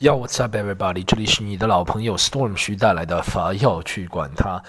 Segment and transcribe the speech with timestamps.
[0.00, 1.04] Yo, what's up, everybody？
[1.04, 4.60] 这里是你的老朋友 Storm 徐带来的法要去管它。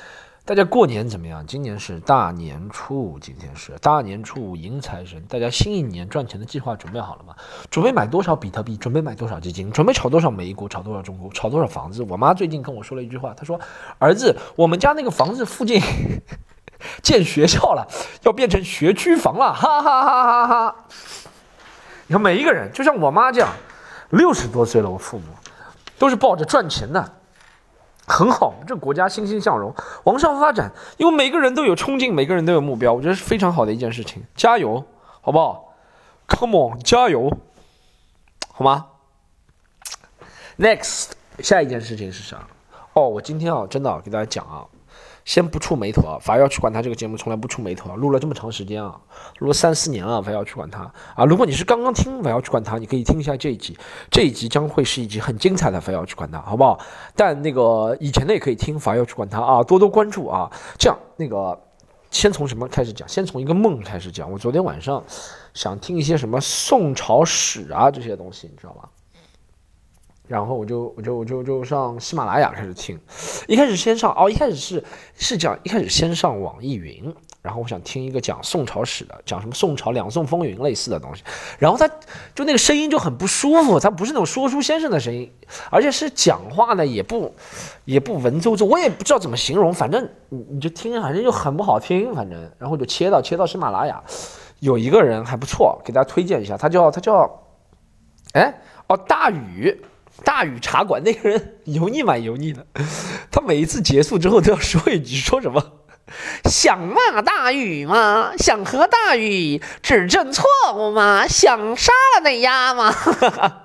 [0.45, 1.43] 大家过年怎么样？
[1.47, 5.19] 今年是大年初五，今天是大年初五迎财神。
[5.27, 7.33] 大家新一年赚钱的计划准备好了吗？
[7.71, 8.77] 准备买多少比特币？
[8.77, 9.71] 准备买多少基金？
[9.71, 10.69] 准备炒多少美股？
[10.69, 11.31] 炒多少中国？
[11.33, 12.03] 炒多少房子？
[12.03, 13.59] 我妈最近跟我说了一句话，她说
[13.97, 15.81] ：“儿子，我们家那个房子附近
[17.01, 17.87] 建学校了，
[18.21, 20.75] 要变成学区房了。”哈哈哈哈哈！
[22.05, 23.49] 你看每一个人，就像我妈这样。
[24.09, 25.25] 六十多岁了，我父母
[25.97, 27.13] 都是抱着赚钱的，
[28.07, 34.85] 很好，这国家欣欣向荣，往上发展，因为每个人都有冲劲，每个人都有目标，我觉得是非常好的一件事情，加油，
[35.21, 35.73] 好不好
[36.27, 37.31] ？Come on，加油，
[38.51, 38.87] 好吗
[40.57, 42.47] ？Next，下一件事情是啥？
[42.93, 44.65] 哦，我今天啊，真的给大家讲啊。
[45.25, 48.95] 先不触眉头啊，法要去管他这个节目从来不出眉头啊，录了这么长时间啊，
[49.39, 50.83] 录了三四年啊，法要去管他
[51.15, 51.25] 啊。
[51.25, 53.75] 如果你是刚刚听法要去管他，你可以听一下这一集，
[54.11, 56.79] 这一集将会是一集很精彩的法要去管他，好不好？
[57.15, 60.49] 但那个以前的也可以听法要去管他啊，多多关注啊。
[60.77, 61.59] 这样，那个
[62.11, 63.09] 先从什么开始讲？
[63.09, 64.31] 先从一个梦开始讲。
[64.31, 65.03] 我昨天晚上
[65.55, 68.87] 想听一些什么宋朝史啊这些东西，你知道吗？
[70.27, 72.99] 然后我就我就我就就上喜马拉雅开始听，
[73.47, 74.83] 一开始先上哦，一开始是
[75.15, 81.23] 是讲一开始先上网易云，然后我想听一个讲宋朝史的，讲什么宋朝两宋风云类似的东西，
[81.59, 81.87] 然后他
[82.33, 85.31] 就那个声音就很不舒服，他不是那种说书先生的声音，
[85.69, 87.33] 而且是讲话呢也不
[87.85, 92.51] 也不文绉绉，我也不知道怎么形容，反正你你就听，反正就很不好听，反正。
[92.57, 94.03] 然后就切到切到喜马拉雅，
[94.59, 97.43] 有一个人还不错，给大家推荐一下，他叫他叫，
[98.33, 98.51] 哎
[98.87, 99.85] 哦大禹。
[100.23, 102.65] 大禹茶馆那个人油腻蛮油腻的，
[103.29, 105.61] 他每一次结束之后都要说一句，说什么？
[106.45, 108.31] 想骂大禹吗？
[108.37, 111.27] 想和大禹指正错误吗？
[111.27, 112.95] 想杀了那丫吗？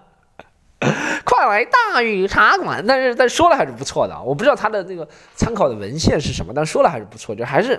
[1.24, 2.82] 快来大禹茶馆！
[2.86, 5.06] 但是但说了还是不错的，我不知道他的那个
[5.36, 7.78] 参考的文献是什么，但说了还是不错，就还是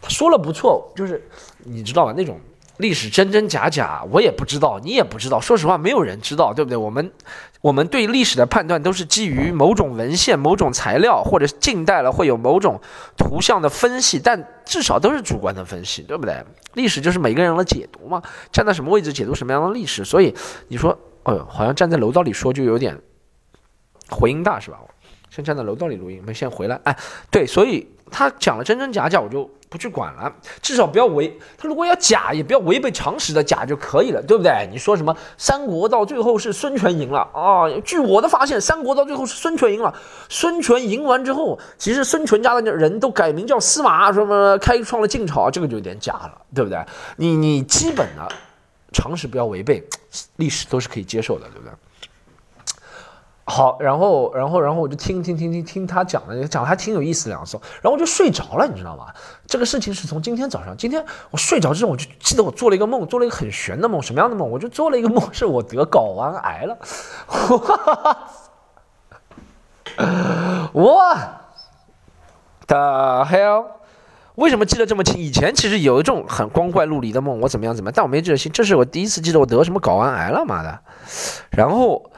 [0.00, 1.22] 他说了不错，就是
[1.64, 2.14] 你知道吧？
[2.16, 2.40] 那种。
[2.78, 5.40] 历史真真假假，我也不知道，你也不知道。
[5.40, 6.76] 说实话，没有人知道，对不对？
[6.76, 7.10] 我们，
[7.60, 12.80] 我们对历史的判断都是基于某种文献、某种材料，或者近代了会有某种
[13.16, 16.44] 图像的分析，但至少都是主观的分析，对不对？
[16.74, 20.04] 历史就是每个人的解读嘛，站在什么位置解读什么样的历史。
[20.04, 20.34] 所以
[20.68, 22.96] 你说，哎呦，好像站在楼道里说就有点
[24.08, 24.78] 回音大，是吧？
[25.30, 26.80] 先站在楼道里录音，我们先回来。
[26.84, 26.96] 哎，
[27.30, 29.50] 对，所以他讲了真真假假，我就。
[29.68, 31.38] 不去管了，至少不要违。
[31.56, 34.68] 他如果要假，也不要违背常识的假就可以了，对不对？
[34.72, 37.68] 你说什么三国到最后是孙权赢了啊？
[37.84, 39.94] 据我的发现，三国到最后是孙权赢了。
[40.28, 46.82] 孙权赢完之后，其实孙权家的人都改名叫司马，什么开创了晋朝，这个就有点假了，对不对？
[47.16, 48.26] 你你基本的
[48.92, 49.86] 常识不要违背，
[50.36, 51.72] 历史都是可以接受的，对不对？
[53.50, 59.06] 好，然后，然后，然后我就听听听听听他讲的，讲的还挺有意思两首，然后我就睡着了，你知道吗？
[59.46, 64.50] 这个事情是从今天早上，今天我睡着之后，我就记得我做了一个梦，做了一个很玄的梦，什么样的梦？
[64.50, 66.76] 我就做了一个梦，是我得睾丸癌了，
[70.74, 71.16] 我
[72.66, 72.76] ，the
[73.24, 73.64] hell？
[74.34, 75.18] 为什么记得这么清？
[75.18, 80.80] 以前其实有一种很光怪陆离的梦，我怎么样怎么样，但我没记得清，这是我第一次记得我得什么睾丸癌了，妈的，
[81.50, 82.10] 然后。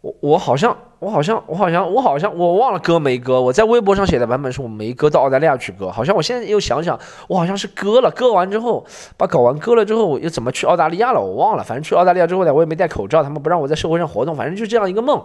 [0.00, 3.40] 我我好像我好像我好像我好像我忘了割没割。
[3.40, 5.90] 我在微博上写的版本是我没割到澳大利亚去割。
[5.90, 8.10] 好像我现在又想想，我好像是割了。
[8.10, 8.86] 割完之后
[9.18, 11.20] 把睾丸割了之后我又怎么去澳大利亚了？
[11.20, 11.62] 我忘了。
[11.62, 14.34] 反正去澳大利亚之后呢，我也没戴口罩，他们不让我在社会上活动。
[14.34, 15.22] 反正就这样一个梦，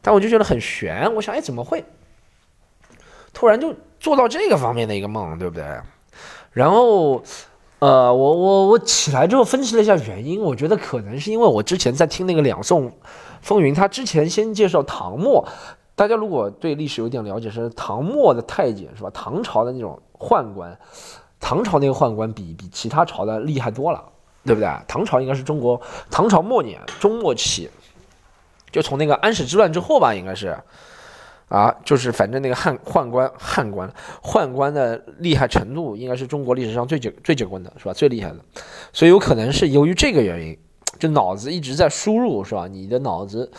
[0.00, 1.12] 但我就觉得很悬。
[1.14, 1.84] 我想，哎，怎么会
[3.32, 5.64] 突然就做到这个方面的一个梦，对不对？
[6.52, 7.22] 然后，
[7.80, 12.92] 呃，我我我起来之后分析了一下原因，我觉得可能是因为我之前在听那个两宋。
[13.42, 15.46] 风云，他之前先介绍唐末，
[15.96, 19.10] 大家如果对历史有点了解，是唐末的太监是吧？
[19.12, 20.78] 唐朝的那种宦官，
[21.40, 24.02] 唐朝那个宦官比比其他朝的厉害多了，
[24.44, 24.70] 对不对？
[24.86, 27.68] 唐朝应该是中国唐朝末年中末期，
[28.70, 30.56] 就从那个安史之乱之后吧，应该是，
[31.48, 37.92] 啊，就是反正那个汉宦官汉官宦官的厉害程度，应该是中国历史上最结最结棍的是吧？
[37.92, 38.36] 最厉害的，
[38.92, 40.56] 所以有可能是由于这个原因。
[40.98, 42.66] 就脑子一直在输入，是吧？
[42.66, 43.50] 你的脑子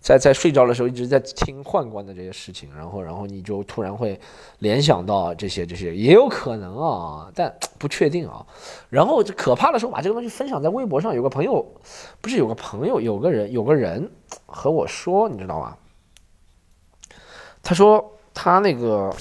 [0.00, 4.18] 在在睡着的时候一直在听宦官的这些事情，然后然后你就突然会
[4.58, 8.44] 联想到这些这些，也有可能啊，但 不确定啊。
[8.88, 11.64] 然后这可怕的时候，把这个东西分享在微博上，有个朋友
[12.20, 14.10] 不是有个朋友，有个人有个人
[14.46, 15.76] 和我说，你知道吗？
[17.62, 19.14] 他说他那个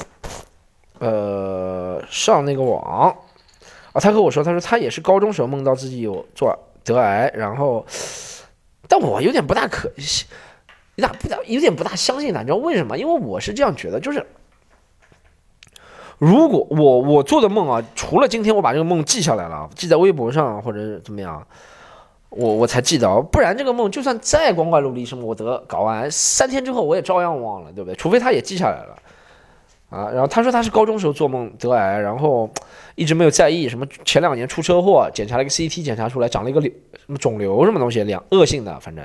[1.00, 2.82] 呃上那个网
[3.94, 6.58] 啊，他和我说，他说他也是高中时候梦到自己有做。
[6.84, 7.86] 得癌，然后，
[8.88, 9.90] 但我有点不大可，
[10.96, 12.40] 有点不大，有点不大相信他。
[12.42, 12.98] 你知道为什么？
[12.98, 14.26] 因为我是这样觉得，就是
[16.18, 21.46] 如果我我做的梦啊，除了今天我把这个梦记下来了，记在微博上或者怎么样。
[22.32, 27.96] 我我才记得，不然这个梦就算再光怪陆离，什么我得睾丸，三天之后我也照样忘了，对不对？
[27.96, 28.96] 除非他也记下来了，
[29.90, 32.50] 啊，然后他说他是高中时候做梦得癌，然后
[32.94, 39.04] 一直没有在意，什么前两年出车祸，检查了一个 CT，检查出来长了一个瘤，什么肿瘤什么东西，两恶性的，反正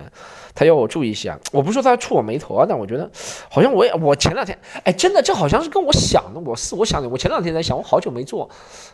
[0.54, 1.38] 他要我注意一下。
[1.52, 3.10] 我不是说他触我眉头啊，但我觉得
[3.50, 8.50] 好像我也我前两天，哎，真的这好像是跟我想的，我是我想的，我前两天在想，我好久没做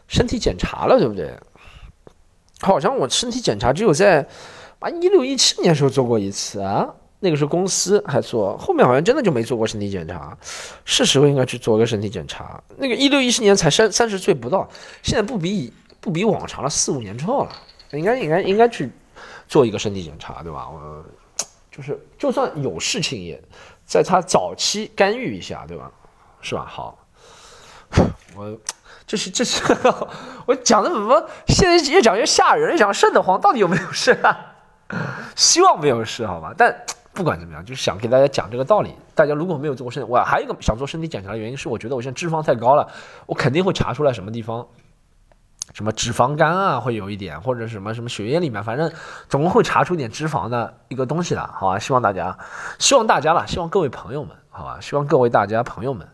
[0.07, 1.33] 身体检查了，对不对？
[2.61, 4.25] 好像我身体检查只有在
[4.79, 6.87] 啊一六一七年时候做过一次啊，
[7.21, 10.37] 那个时候公司还做，后面好像真的就没做过身体检查，
[10.85, 12.63] 是时候应该去做个身体检查。
[12.79, 14.69] 那个一六一七年才三三十岁不到，
[15.03, 17.53] 现在不比不比往常了四五年之后了，
[17.93, 18.91] 应该应该应该去
[19.47, 20.69] 做一个身体检查，对吧？
[20.69, 21.05] 我
[21.71, 23.41] 就是就算有事情也
[23.85, 25.91] 在他早期干预一下，对吧？
[26.41, 26.67] 是吧？
[26.69, 26.99] 好，
[28.35, 28.59] 我。
[29.07, 29.61] 这是这是
[30.47, 34.55] 我讲的怎么现在越讲越吓人，越讲瘆得慌，到底有没有事啊？
[35.35, 36.55] 希望没有事，好吧？
[36.57, 38.95] 但不管怎么样，就是想给大家讲这个道理。
[39.15, 42.89] 大家如果没有做过身，我还有一个想做身体检查的原因是，我觉得我现在脂肪太高了，
[43.27, 44.67] 我肯定会查出来什么地方，
[45.75, 48.91] 什么脂肪肝啊，会有一点，或者什么什么血液里面，反正
[49.29, 51.79] 总共会查出点脂肪的一个东西的，好吧？
[51.79, 52.39] 希望大家，
[52.79, 54.79] 希望大家了，希望各位朋友们，好吧？
[54.81, 56.09] 希望各位大家朋友们。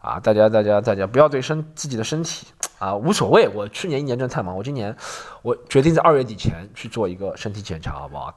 [0.00, 2.48] 啊，大家，大家，大家不要对身自己的身体
[2.80, 3.46] 啊无所谓。
[3.46, 4.96] 我去年一年真的太忙，我今年
[5.42, 8.34] 我决定在二月底前去做一个身体检查，好不好？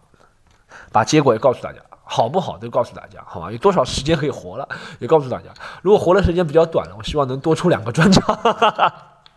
[0.92, 3.52] 把结果也告诉大家，好不好都告诉大家，好吧？
[3.52, 4.70] 有多少时间可以活了，
[5.00, 5.50] 也告诉大家。
[5.82, 8.24] 如果活的时间比较短了，我希望能多出两个专场。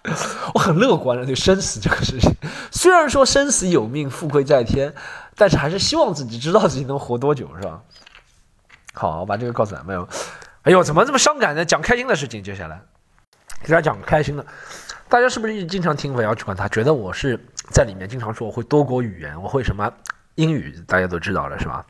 [0.55, 2.33] 我很乐观的对生死这个事情，
[2.71, 4.95] 虽然说生死有命，富贵在天，
[5.35, 7.81] 但是还是希望自己知道自己能活多久，是吧？
[8.95, 10.09] 好，我把这个告诉大家，没有。
[10.63, 11.65] 哎呦，怎么这么伤感呢？
[11.65, 12.81] 讲开心的事情，接下来
[13.63, 14.47] 给大家讲开心的。
[15.09, 16.69] 大家是不是一经常听我要去管他？
[16.69, 17.39] 觉得我是
[17.71, 19.91] 在里面经常说我会多国语言，我会什么
[20.37, 21.85] 英语，大家都知道了是吧？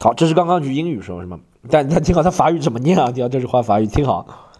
[0.00, 1.40] 好，这是刚刚句英语说是吗？
[1.70, 3.10] 但但听好，他法语怎么念啊？
[3.10, 4.52] 听好这句话法语，听好。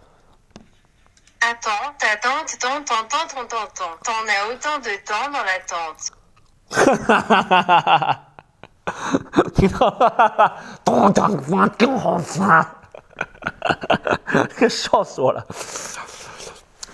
[1.41, 6.09] Attends, attends, attends, attends, attends, attends, t'en as autant de temps dans la tente.
[6.71, 8.34] 哈哈哈哈哈哈！
[9.53, 12.45] 听到了，咚咚咚，更好听！
[12.45, 12.65] 哈
[13.61, 14.67] 哈哈哈哈！
[14.67, 15.45] 笑死我了！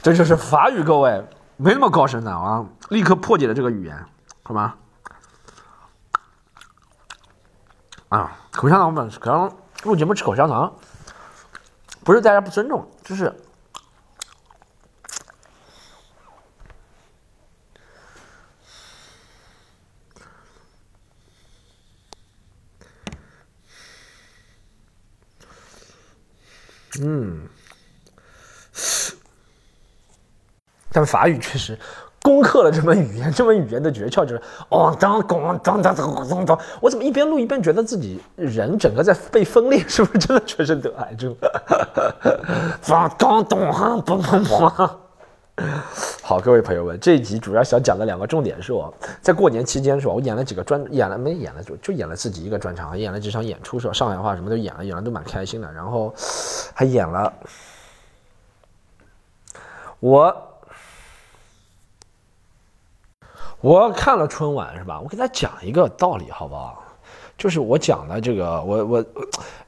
[0.02, 1.24] 这就是法语，各位
[1.58, 2.66] 没那么高深的啊！
[2.90, 4.06] 立刻破解了这个语言，
[4.44, 4.76] 好吗？
[8.10, 9.52] 啊，口香糖本可能。
[9.84, 10.72] 录节目吃口香糖，
[12.04, 13.34] 不是大家不尊重，就是，
[27.04, 27.42] 嗯，
[30.92, 31.78] 但法语确实。
[32.24, 36.60] 攻克了这门语言，这门语言的诀窍就是哦当咣当当当当当。
[36.80, 39.84] 我怎么一边录一边觉得自己人整个在被分裂？
[39.90, 41.36] 是不是真的全身得癌症？
[42.84, 44.92] 咣 当当哈嘣嘣嘣。
[46.24, 50.14] 好，各位朋友们，这一集主要想讲的两个重点是我在过年期间是吧？
[50.14, 53.94] 我演了几个专，演了没演了就就演了自己一个专场，演了几场演出是吧？
[53.94, 55.72] 上海话什么都演了，演了都蛮开心的。
[55.74, 56.14] 然后
[56.74, 57.34] 还演了
[60.00, 60.48] 我。
[63.60, 65.00] 我看了春晚是吧？
[65.00, 66.84] 我给大家讲一个道理好不好？
[67.38, 69.06] 就是我讲的这个，我我，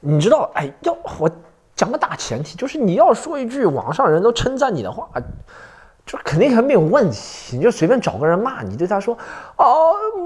[0.00, 1.30] 你知道，哎，要我
[1.76, 5.08] 讲个大前提，就是你要说一句网上人都称赞你的话，
[6.06, 7.56] 就肯定还没有问题。
[7.56, 9.16] 你就随便找个人骂你，对他说
[9.56, 9.64] 啊，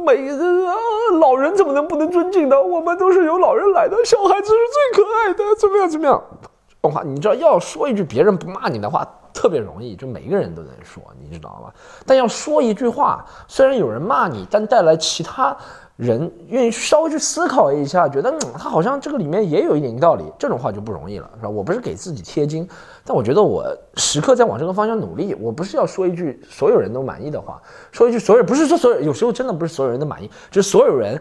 [0.04, 0.74] 每个啊
[1.20, 2.60] 老人怎么能不能尊敬呢？
[2.60, 4.58] 我们都是由老人来的，小孩子是
[4.94, 6.22] 最可爱的，怎么样怎么样？
[6.68, 9.06] 这种话，你知道，要说一句别人不骂你的话。
[9.34, 11.72] 特别容易，就每个人都能说，你知道吗？
[12.04, 15.56] 但要说一句话，虽然有人骂你，但带来其他
[15.98, 21.48] 人愿意稍微去思考一下，觉得嗯，他好像这个里面也有一点道理，这种话就不容易了，是吧？
[21.48, 22.66] 我不是给自己贴金，
[23.04, 25.34] 但我觉得我时刻在往这个方向努力。
[25.40, 31.20] 我不是要说一句所有人都满意的话，说一句所有不是说所有，有时候真的不是所有人都满意，就是所有人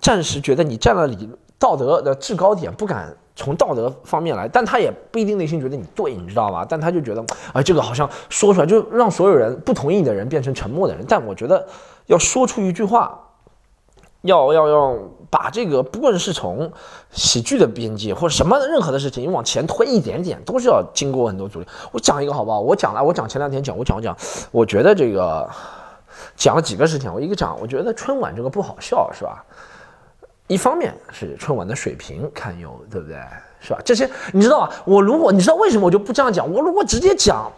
[0.00, 3.16] 暂时觉得你站了理道德的制高点，不敢。
[3.38, 6.66] 从道德方面来，但他也不一定内心觉得你对，你知道吧？
[6.66, 11.04] 但他就觉得，啊，这个好像说出来就让所有人不同意你的人变成沉默的人。
[11.06, 11.62] 但我觉得
[12.06, 13.25] 要说出一句话，
[14.26, 14.96] 要要要
[15.30, 16.70] 把这个，不论是从
[17.10, 21.66] 喜剧的边界或者什么任何的事情，你往前推一点点，都是要经过很多阻力。
[21.92, 22.60] 我讲一个好不好？
[22.60, 24.16] 我讲了，我讲前两天讲，我讲我讲，
[24.50, 25.48] 我觉得这个
[26.36, 29.44] 讲了几个事情，我一个讲，我觉得春晚这个不好笑，是吧？
[30.46, 33.16] 一方面是春晚的水平堪忧，对不对？
[33.58, 33.80] 是吧？
[33.84, 34.70] 这些你知道吧？
[34.84, 36.48] 我如果你知道为什么我就不这样讲？
[36.48, 37.50] 我如果直接讲，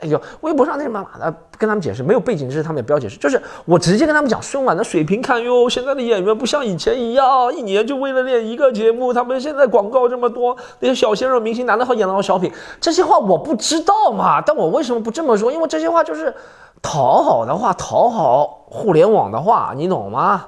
[0.00, 3.16] 哎呦，微博上那什么的跟他们解释，没有背景知识，他们也不要解释。
[3.16, 9.12] 就是我直接跟他们讲，春晚的水平堪忧，现在的演员不像以前一样，一年就为了练一个节目。
[9.14, 14.42] 他们现在广告这么多，那些小鲜肉明星难得好演得好小品，这些话我不知道嘛？
[14.42, 15.50] 但我为什么不这么说？
[15.50, 16.34] 因为这些话就是
[16.82, 20.44] 讨好的话，讨好互联网的话，你懂吗？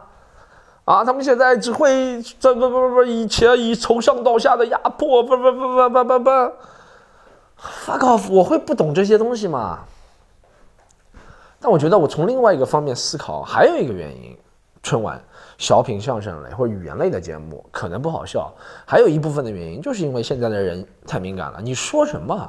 [0.85, 6.53] 啊，他们现在只会这不不不不，以前以从上到下的压迫，不不不不不不不
[7.61, 8.31] ，fuck off！
[8.31, 9.81] 我会不懂这些东西吗？
[11.61, 14.37] 但我觉得我从另外一个方面思考，还有一个原因，
[14.83, 15.21] 春晚
[15.59, 18.53] 小品、相声类或者语言类的节目可能不好笑，
[18.87, 22.49] 还有一部分的原因就是因为现在的人太敏感了，你说什么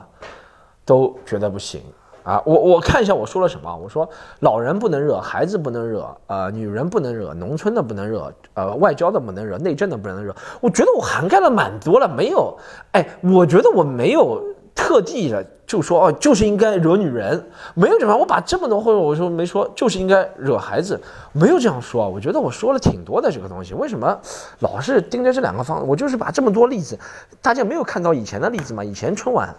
[0.85, 1.81] 都觉得不行。
[2.21, 3.75] 啊，我我看一下我说了什么。
[3.75, 4.07] 我说
[4.41, 10.35] 老人不能惹，孩子不能惹，呃，女人不能惹，农村的不能惹，呃，外交的不能惹，内政的不能惹。
[10.61, 12.55] 我觉得我涵盖了蛮多了，没有，
[12.91, 14.43] 哎，我觉得我没有
[14.81, 17.45] 特地的就说哦，就是应该惹女人，
[17.75, 18.17] 没有这样。
[18.17, 20.99] 我把这么多或者我说没说，就是应该惹孩子，
[21.33, 22.07] 没有这样说。
[22.09, 24.17] 我觉得我说了挺多的这个东西，为什么
[24.59, 25.85] 老是盯着这两个方？
[25.85, 26.97] 我就是把这么多例子，
[27.41, 28.81] 大家没有看到以前的例子吗？
[28.81, 29.53] 以前春晚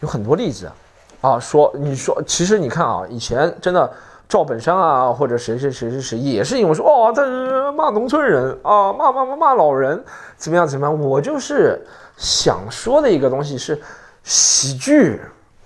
[0.00, 0.66] 有很多例子。
[1.20, 3.88] 啊，说你说，其实你看啊，以前真的
[4.28, 10.02] 赵本山啊，或者谁谁谁谁谁，也是因为说哦，他骂农村人啊，骂骂骂骂老人，
[10.36, 11.00] 怎么样怎么样？
[11.00, 11.84] 我就是
[12.16, 13.80] 想说的一个东西是，
[14.28, 15.18] 喜剧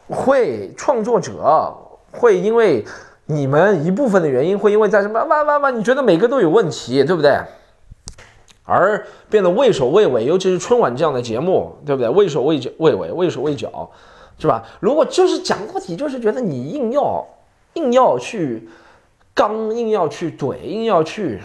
[0.07, 1.77] 会创作者
[2.13, 2.85] 会因为
[3.27, 7.41] 你们一部分的原因，会因为在什么哇哇哇，你觉得每个都有问题，对不对？
[8.63, 12.09] 而变得畏首畏尾，尤其是春晚这样的节目，对不对？
[12.09, 13.91] 畏首畏，畏尾，畏手畏脚。
[14.39, 14.63] 是吧？
[14.79, 17.27] 如果就是讲到底，就是觉得你硬要
[17.75, 18.69] 硬要去
[19.35, 21.41] 刚，硬要去怼，硬要去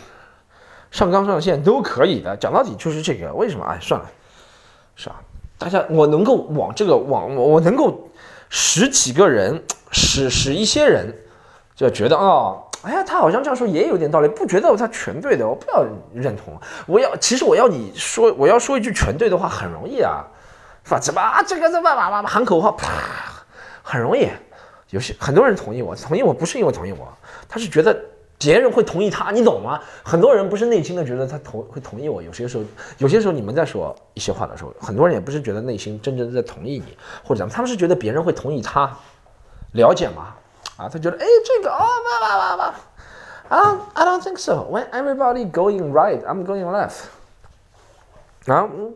[0.92, 2.38] 上纲上线都可以的。
[2.38, 3.66] 讲到底就是这个，为什么？
[3.66, 4.08] 哎，算了，
[4.96, 5.20] 是吧？
[5.58, 8.10] 大家，我能够往这个往，我能够
[8.50, 11.14] 十几个人，使使一些人
[11.76, 16.58] 就觉得啊，哎呀，他好像这样说也有点道理，不觉得他全对的，我不要认同。
[16.86, 20.24] 我要，其实我要你说，我要说一句全对的话，很容易啊。
[20.84, 21.00] 是吧？
[21.02, 21.44] 怎么啊？
[21.46, 22.72] 这个怎么哇哇喊口号？
[22.72, 22.88] 啪，
[23.84, 24.30] 很容易。
[24.92, 27.06] 有些很多人同意我，同意我不是因为同意我，
[27.50, 27.94] 他是觉得
[28.38, 29.82] 别人会同意他，你懂吗？
[30.04, 32.22] 很多人不是内心的觉得他同会同意我。
[32.22, 32.64] 有些时候，
[33.00, 38.96] 有些时候你们在说一些话的时候，很多人也不是觉得内心真正在同意你，或者怎么，他们是觉得别人会同意他，
[39.74, 40.36] 了解吗？
[40.78, 42.76] 啊，他觉得哎，这个哦哇哇哇哇
[43.50, 44.68] 啊，I don't think so.
[44.70, 47.06] When everybody going right, I'm going left.
[48.46, 48.94] 啊，嗯。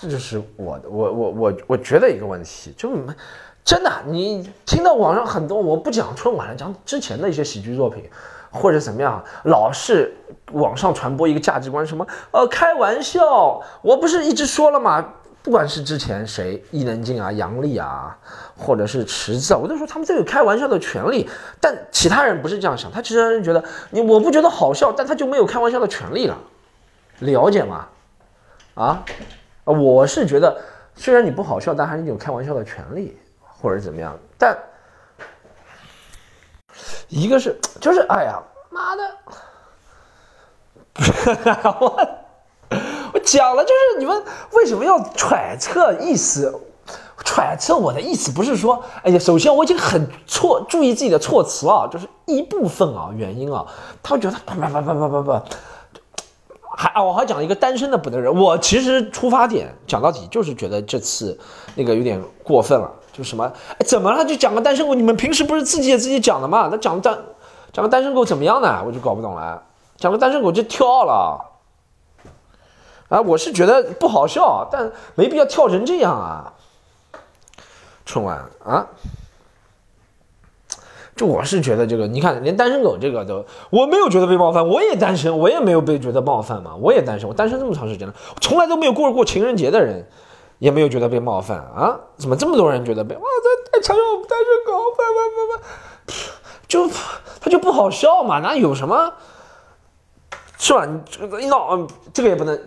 [0.00, 2.88] 这就是我的，我我我我觉得一个问题，就
[3.68, 8.02] 真的，你听到网上很多，我不讲春晚了，讲之前的一些喜剧作品，
[8.50, 10.16] 或者怎么样，老是
[10.52, 15.06] 网上传播一个价值观，什么呃开玩笑，我不是一直说了吗？
[15.42, 18.16] 不管是之前谁，伊能静啊、杨笠啊，
[18.56, 21.28] 或者是池子，啊，我都说他们都有开玩笑的权利，
[21.60, 26.38] 但其他人不是这样想，他其他人觉得你我不觉得好笑，但他就没有开玩笑的权利了，
[27.18, 27.86] 了解吗？
[28.72, 29.04] 啊？
[29.64, 30.56] 我是觉得，
[30.94, 33.14] 虽然你不好笑，但还是你有开玩笑的权利，
[33.60, 34.18] 或者怎么样。
[34.38, 34.56] 但
[37.08, 39.02] 一个是，就是哎呀，妈的，
[41.80, 42.08] 我
[43.12, 44.22] 我讲了，就是你们
[44.52, 46.54] 为什么要揣测意思？
[47.24, 53.66] 揣测我的意思不是说，哎呀，首先我已经很错，注意自己的措辞啊，就是一部分啊原因啊，
[54.02, 55.42] 他会觉得不不不不不不不。
[56.76, 58.32] 还啊，我还讲一个单身的不能忍。
[58.32, 61.36] 我其实出发点讲到底就是觉得这次
[61.74, 64.24] 那个有点过分了，就什么哎怎么了？
[64.24, 66.68] 就讲个单身狗，你们平时不是自己也自己讲的吗？
[66.70, 67.18] 那讲单
[67.72, 68.80] 讲个单身狗怎么样呢？
[68.86, 69.60] 我就搞不懂了。
[69.96, 71.44] 讲个单身狗就跳了，
[73.08, 76.54] 啊，我是觉得不好笑，但没必要跳成这样啊。
[78.06, 78.86] 春晚啊。
[81.16, 90.06] 就我是觉得这个，你看连单身狗这个都，我没有觉得被冒犯，我也单身，我也没有被觉得冒犯嘛，我也单身，我单身这么长时间了，从来都没有过过情人节的人，
[90.58, 91.98] 也没有觉得被冒犯啊？
[92.16, 93.14] 怎么这么多人觉得被？
[93.16, 96.12] 哇，这太嘲笑我们，单身狗，不不不不，
[96.66, 96.88] 就
[97.40, 98.40] 他就不好笑嘛？
[98.40, 99.12] 哪有什么，
[100.58, 100.84] 是吧？
[100.84, 102.58] 你这个一闹，这个也不能。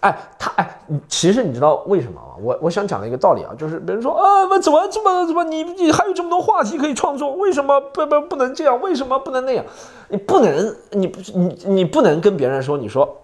[0.00, 2.34] 哎，他哎，其实你知道为什么吗？
[2.42, 8.80] 我我想讲的一个道理啊，就是别人说啊，怎么怎么怎么，你你还有这么多话题可以创作，为什么不不不能这样？
[8.80, 9.64] 为什么不能那样？
[10.08, 13.21] 你不能，你不你你不能跟别人说，你说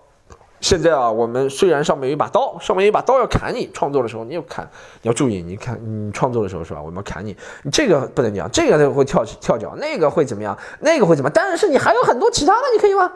[0.61, 4.69] 现在啊，我们虽然上面有一把刀，上面有一把刀要砍你，创作的时候你要砍，
[5.03, 6.81] 你要注意，你看你创作的时候是吧？
[6.83, 10.59] 我们要砍你，你这个不能讲，这个会跳跳脚，那个会怎么样？
[10.81, 11.31] 那个会怎么？
[11.31, 13.13] 但是你还有很多其他的，你可以吗？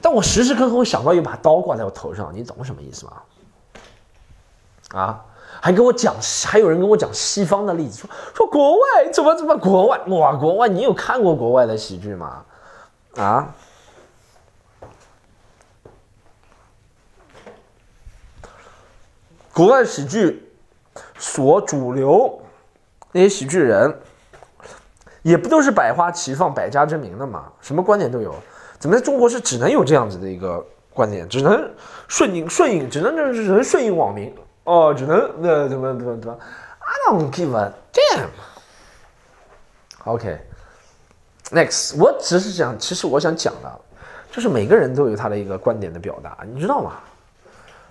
[0.00, 3.12] 但我时时刻刻会想到一把刀挂在我头上，你懂什么意思吗？
[4.92, 5.24] 啊，
[5.60, 12.42] 还跟我讲，还有人跟我讲西方的例子，说说国外怎么怎么国外哇，国外你有看过国外的喜剧吗？
[13.16, 13.54] 啊，
[19.54, 20.50] 国外喜剧
[21.18, 22.40] 所主流
[23.12, 23.94] 那些喜剧人，
[25.22, 28.34] 也不都是百花齐放、百家争鸣的嘛，什么观点都有。
[28.78, 31.70] 怎么在中国是只能有这样子的一个观点，只能
[32.08, 36.38] 顺应顺应，只能就是只能顺应网民哦，只能那怎么怎么怎么
[36.78, 38.28] ？I don't give a damn.
[40.04, 43.80] OK，next，我只是想，其实我想讲的，
[44.32, 46.92] 就是每个人都有他的一个观点的表达，你知道吗？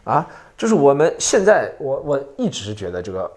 [0.04, 0.28] 啊，
[0.58, 3.32] 就是我们现在，我我一直觉得这个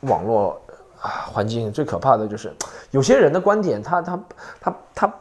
[0.00, 0.60] 网络
[1.00, 2.52] 啊环境最可怕的就是
[2.90, 4.24] 有些人的观点，他他
[4.60, 5.14] 他他。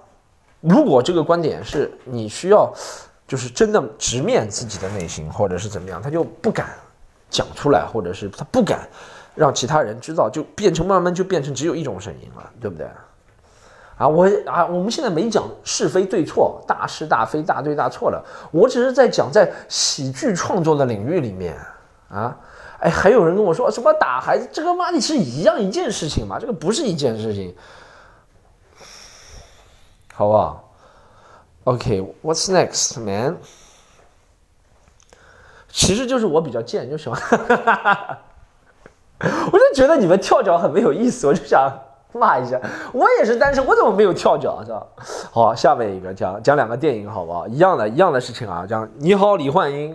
[0.61, 2.73] 如果这个观点是你需要，
[3.27, 6.69] 就是真的直面自己的内心，或者是怎么样，他就不敢
[7.29, 8.87] 讲出来，或者是他不敢
[9.35, 12.87] 让其他人知道，就变成慢慢就变成只有一种声音了，对不对？
[13.97, 21.57] 啊，我啊，我们现在没讲是非对错，大是大非，大对大错了，我只是在讲在喜剧创作的领域里面
[22.09, 22.37] 啊，
[22.79, 26.37] 哎，还有人跟我说什么打孩子，这个妈你是一样一件事情吗？
[26.39, 27.55] 这个不是一件事情。
[30.13, 30.73] 好不好
[31.65, 33.37] ？OK，What's next, man？
[35.69, 37.19] 其实就是我比较贱，就喜欢，
[39.19, 41.69] 我就觉得你们跳脚很没有意思，我就想
[42.17, 42.59] 骂一下。
[42.93, 44.85] 我也是单身，我怎么没有跳脚是吧？
[45.31, 47.47] 好，下面一个讲讲两个电影，好不好？
[47.47, 49.93] 一样的，一样的事情啊，讲《你好，李焕英》。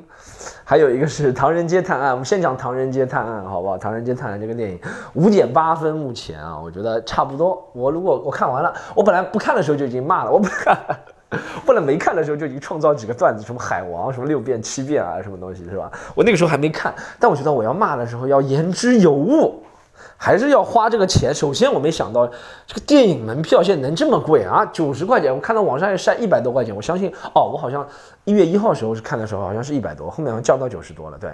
[0.65, 3.77] 还有一个是《唐人街探案》，我们先讲《唐人街探案》，好不好？
[3.79, 4.79] 《唐人街探案》这个电影
[5.15, 7.69] 五点八分，目前啊，我觉得差不多。
[7.73, 10.79] 我如果我看完了，我本来不看的时候就已经骂了，我不看，
[11.67, 15.91] 不能没看的时候就已经创造几个段子，什么海王，什么六变七变啊，什么东西是吧？
[16.15, 19.63] 我那个时候还没看，但我觉得我要骂的时候要言之有物。
[20.23, 21.35] 还是要花这个钱。
[21.35, 22.27] 首先，我没想到
[22.67, 25.35] 这个电影门票现在能这么贵啊，九十块钱。
[25.35, 26.77] 我看到网上也晒一百多块钱。
[26.77, 27.89] 我相信哦，我好像
[28.25, 31.17] 一月一号时候是看的时候，好像是一百多，后面好像降到九十多了。
[31.19, 31.31] 对，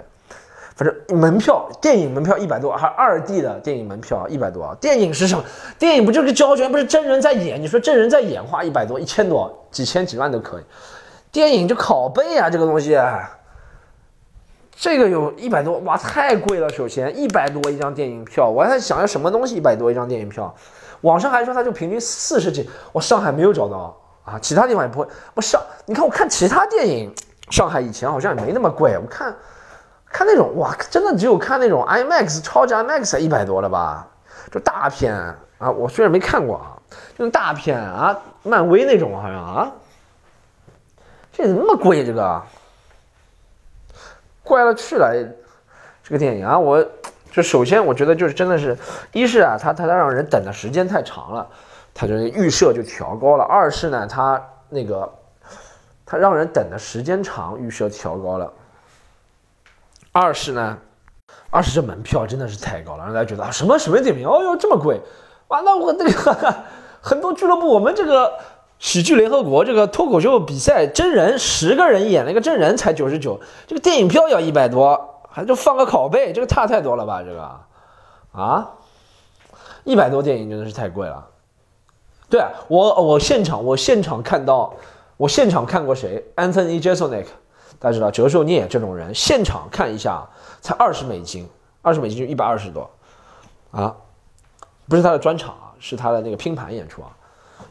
[0.73, 4.77] 反正门票，电影门票一百多，还二 D 的电影门票一百多啊。
[4.79, 5.43] 电影是什么？
[5.77, 7.61] 电影不就是胶卷，不是真人在演？
[7.61, 10.63] 你说真人在演，花一百多、一千多、几千几万都可以。
[11.29, 12.97] 电影就拷贝啊，这个东西。
[14.79, 16.69] 这个有一百多哇，太贵了。
[16.69, 20.53] 首先一百多一张电影票，我还在想要什么东西一百多一张电影票。
[21.01, 25.07] 网上还说它就平均四十几，我上海没有找到啊，其他地方也不会。
[25.33, 27.11] 我上你看我看其他电影，
[27.49, 28.95] 上海以前好像也没那么贵。
[29.01, 29.35] 我看
[30.11, 34.07] 看那种哇，真的只有看那种 IMAX 超级 IMAX 才一百多了吧？
[34.51, 35.15] 就大片
[35.57, 36.77] 啊，我虽然没看过啊，
[37.17, 39.71] 这种大片啊，漫威那种好像啊，
[41.33, 42.41] 这怎么那么贵这个？
[44.47, 45.11] 怪了去了，
[46.01, 46.83] 这个电影啊，我
[47.29, 48.77] 就首先我觉得就是真的是，
[49.11, 51.45] 一是啊，它它它让人等的时间太长了，
[51.93, 55.13] 它就预设就调高了；二是呢，它那个
[56.05, 58.49] 它让人等的时间长，预设调高了；
[60.13, 60.77] 二是呢，
[61.49, 65.01] 二是这门票真的是太高了，让大家觉得啊什么什么电影，哦哟这么贵，
[65.49, 66.55] 完了我那个
[67.01, 68.31] 很多俱乐部，我们这个。
[68.79, 77.23] 喜剧联合国这个脱口秀比赛，真人十个人演了一个真人才九十九，这个电影票要一百多，还就放个拷贝，这个差太多了吧？
[77.23, 77.59] 这个，
[78.31, 78.71] 啊，
[79.83, 81.27] 一百多电影真的是太贵了。
[82.29, 84.73] 对，我我现场我现场看到，
[85.17, 87.25] 我现场看过谁？Anthony Jesonic，
[87.79, 90.27] 大家知道折寿聂这种人，现场看一下
[90.61, 91.49] 才二十美金，
[91.81, 92.89] 二十美金就一百二十多，
[93.71, 93.95] 啊，
[94.87, 97.09] 不是他的专场啊，是他的那个拼盘演出啊，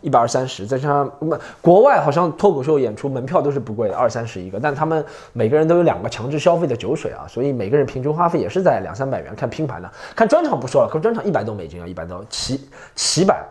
[0.06, 9.34] 一百二三十，再加上不，国外好像脱口秀演出门票都是不贵的，二三十一个，但他们每个人都有两个强制消费的酒水啊，所以每个人平均花费也是在两三百元。
[9.34, 13.44] 看拼盘的，看专场不说了，可专场一百多美金啊，一百多起起板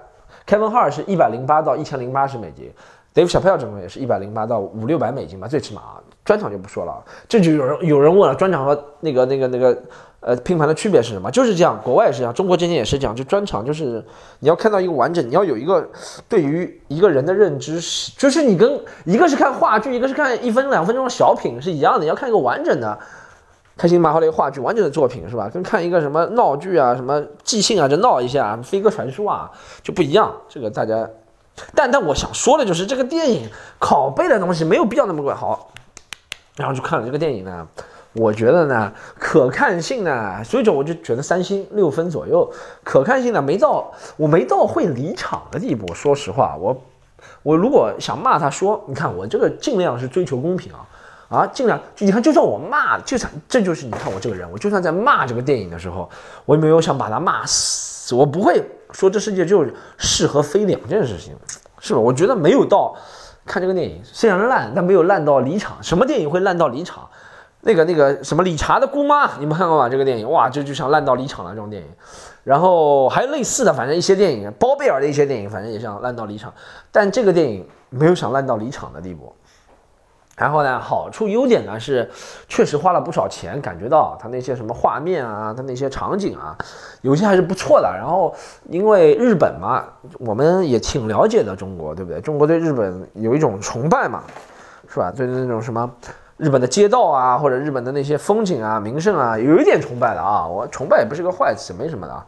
[0.47, 2.71] ，Kevin Hart 是一百零八到一千零八十美金。
[3.13, 7.03] Dave Chappelle 整个也是一百零八到五六百美金吧，最起码啊，专场就不说了。
[7.27, 9.77] 这就有人有人问了，专场和那个那个那个
[10.25, 11.29] 呃拼盘的区别是什么？
[11.29, 13.15] 就是这样，国外也是这样，中国今天也是这样。
[13.15, 14.03] 就专场就是
[14.39, 15.87] 你要看到一个完整，你要有一个
[16.27, 22.97] 对于一个人的认知是，就是你跟一个是看话剧，一个是看一分两分钟的小品是一样的，你要看一个完整的
[23.77, 25.47] 开心麻花的一个话剧完整的作品是吧？
[25.53, 29.51] 跟看一个什么闹剧啊，什么即兴啊，就闹一下，飞鸽传书啊
[29.83, 30.35] 就不一样。
[30.49, 31.07] 这个大家。
[31.73, 33.47] 但但我想说的就是这个电影
[33.79, 35.33] 拷贝的东西没有必要那么贵。
[35.33, 35.71] 好，
[36.57, 37.65] 然后就看了这个电影呢，
[38.15, 42.49] 我觉得呢可看性呢，所以说我就觉得三星六分左右，
[42.83, 45.93] 可看性呢没到我没到会离场的地步。
[45.93, 46.81] 说实话，我
[47.43, 50.87] 我如果想骂他说，你看我这个尽量是追求公平啊
[51.27, 56.09] 啊，尽量就你看，就算我骂，就算这就是你看我这个人，我就算在骂这个电影的时候，
[56.45, 58.63] 我也没有想把他骂死，我不会。
[58.91, 61.35] 说这世界就是是和非两件事情，
[61.79, 61.99] 是吧？
[61.99, 62.95] 我觉得没有到
[63.45, 65.75] 看这个电影虽然烂，但没有烂到离场。
[65.81, 67.09] 什么电影会烂到离场？
[67.67, 69.89] 那个那个什么理查的姑妈， 你们看过吗？
[69.89, 71.89] 这个电影哇，这就像烂到离场了这种电影。
[72.43, 76.53] 然后还有类似的，反正一些电影，包贝尔的一些电影，反正也像烂到离场。
[76.91, 79.35] 但这个电影没有想烂到离场的地步。
[80.37, 82.07] 然后呢，好处优点呢是，
[82.47, 86.55] 确实花了不少钱，感觉到它那些什么画面啊，它那些场景啊，
[87.01, 87.91] 有些还是不错的。
[87.91, 88.31] 然后
[88.69, 89.85] 因为日本嘛，
[90.19, 92.21] 我们也挺了解的，中国对不对？
[92.21, 94.21] 中国对日本有一种崇拜嘛，
[94.87, 95.11] 是吧？
[95.11, 95.89] 对那种什么
[96.37, 100.45] 日本的街道啊，或者日本的那些风景啊、名胜啊，有一点崇拜的啊。
[100.45, 102.25] 我崇拜也不是个坏词，没什么的啊，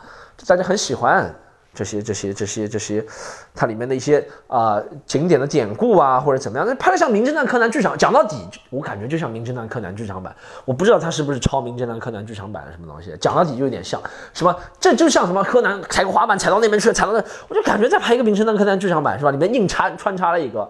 [0.48, 1.34] 大家很喜欢。
[1.74, 3.06] 这些这些这些这些，
[3.54, 8.36] 它里面的一些啊景点的典故啊，或者怎么样，那拍的像《名侦探柯南》剧场，讲到底，
[8.72, 10.36] 我感觉就像《名侦探柯南》剧场版。
[10.65, 14.02] 我不知道它是不是抄《名侦探柯南》剧场版的什么东西，讲到底就有点像
[14.34, 19.30] 什么，这就像什么柯南踩个滑板踩到那边去了，踩到那，我就感觉在拍一个《名侦探柯南》剧场版是吧？
[19.30, 20.67] 里面硬插穿插了一个。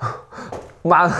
[0.82, 1.12] 妈的，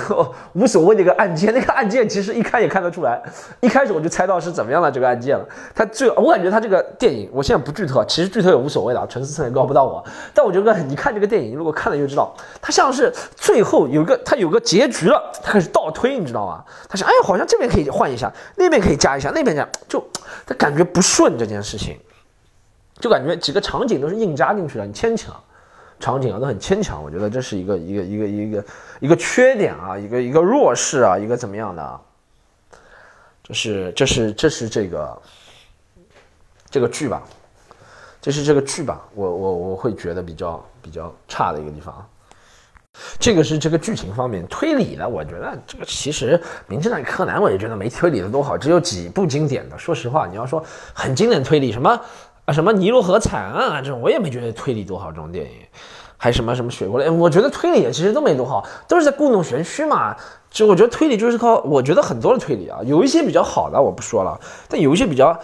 [0.55, 3.23] 无所谓那个案件，那个案件其实一看也看得出来，
[3.61, 5.47] 一开始我就猜到是怎么样的这个案件了。
[5.75, 10.03] 他最，我感觉他这个电影，我现在不剧透，其实剧透也无所谓的，陈思诚也告不到我。
[10.33, 16.65] 但我觉得你看这个电影，如果看了就知道，他像是最后有个他有个结局了，他开始倒推，你知道吗？
[16.89, 20.03] 他想，哎，好像这边可以换一下，那边可以加一下，那边这样，就
[20.47, 21.99] 他感觉不顺这件事情，
[22.99, 25.35] 就感觉几个场景都是硬加进去的，你牵强。
[26.01, 28.65] 场景啊都很牵强，我觉得这是一个一个一个一个
[29.01, 32.01] 一个缺点啊，一个一个弱势啊，一个怎么样的啊？
[33.43, 35.23] 这是这是这是这个
[36.71, 37.23] 这个剧吧，
[38.21, 42.05] 这是这个剧吧，我我我会觉得比较比较差的一个地方。
[43.21, 46.37] 这个是这个剧情方面推理的，我觉得这个其实
[46.67, 49.79] 《名侦探柯南》我也觉得没推理的多好，只有几部经典的。
[49.79, 52.01] 说实话，你要说很经典推理什么？
[52.45, 55.11] 啊什么尼罗河惨案啊，这种我也没觉得推理多好。
[55.11, 55.53] 这种电影，
[56.17, 60.17] 还什么什么雪国来，我觉得推理也其实都没多好，都是在故弄玄虚嘛。
[60.51, 65.39] 就我觉得推理就是靠，我觉得很多的推理啊，有一些比较好的我不说了，但有一些比较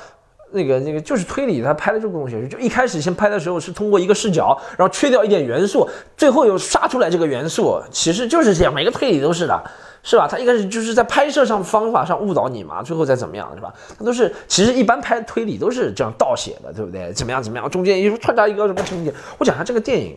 [0.51, 2.49] 那个那个就是推理，他拍的就故弄玄虚。
[2.49, 9.63] 就一开始先拍的时候是通过一个视角，然后缺掉一点元素，最后又杀出来这个元素，其实就是这样，每个推理都是的。
[10.09, 10.29] 是吧？
[10.31, 13.75] 他一开始就是在拍摄上方法上误导你嘛，最后再怎么样，是吧？
[13.99, 17.13] 他都是其实一般拍推理都是这样倒写的，对不对？
[17.13, 17.69] 怎么样怎么样？
[17.69, 19.13] 中间又穿插一个什么情节？
[19.37, 20.17] 我讲下这个电影，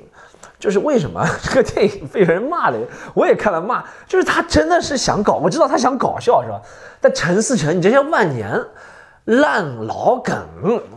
[0.60, 2.78] 就是为什么 这个电影被人骂的，
[3.16, 6.62] 我也看了骂，就是他真的是想搞，我知道他想搞笑，是吧？
[7.02, 8.64] 但陈思诚，你这些万年
[9.26, 10.38] 烂老梗，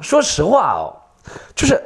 [0.02, 0.92] 说实话哦，
[1.54, 1.82] 就是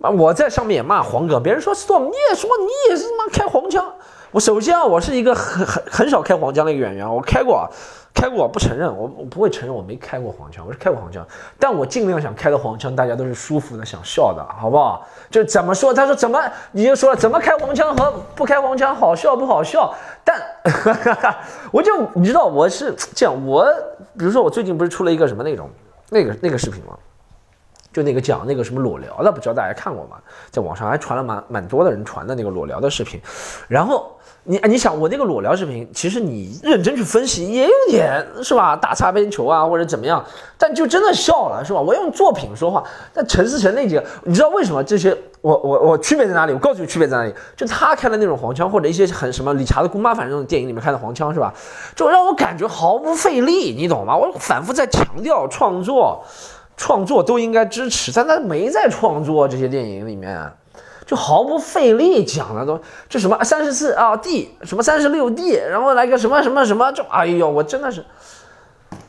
[0.00, 3.84] 啊我在上面也骂黄哥，别人说 storm，你也说你也是他妈开黄腔。
[4.32, 7.68] 我首先啊，我是一个很很很少开黄腔的一个演员，我开过，
[8.14, 11.26] 开过，不承认，我我不会承认我没开过黄腔，我是开过黄腔，
[11.58, 15.04] 但我尽量想开的黄腔，大家都是舒服的，想笑的，好不好？
[15.30, 15.92] 就怎么说？
[15.92, 19.92] 他说怎么，你就说了怎么开黄腔和不开黄腔好笑不好笑？
[20.24, 21.36] 但哈 哈
[21.72, 23.66] 我就你知道我是这样，我
[24.16, 25.68] 比如说我最近不是出了一个什么那种
[26.08, 26.96] 那个那个视频吗？
[27.92, 30.16] 就那个讲那个什么裸聊的，不知道大家看过吗？
[30.50, 33.20] 在网上还传了蛮蛮多的人传的那个裸聊的视频，
[33.68, 38.76] 然后你你想我那个裸聊视频，其实你认真去分析也有点是吧？
[38.76, 40.24] 打擦边球啊或者怎么样，
[40.56, 41.80] 但就真的笑了是吧？
[41.80, 45.16] 我用作品说话，但陈思诚那几个，你知道为什么这些？
[45.40, 46.52] 我我我区别在哪里？
[46.52, 51.52] 我告诉你区别在哪里，就他开的那种黄腔，或者一些很什么理查的姑妈反正那种电影里面开的黄腔是吧？
[51.96, 54.14] 就让我感觉毫不费力，你懂吗？
[54.16, 56.22] 我反复在强调创作。
[56.80, 60.50] 创作都应该支持，但他没在创作这些电影里面，
[61.04, 68.02] 就毫不费力讲的都这什么三十四啊 D 什么三十六 D，然后来个什么什么什么，就哎呦，我真的是，